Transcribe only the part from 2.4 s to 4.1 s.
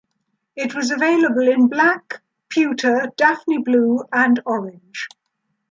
Pewter, Daphne Blue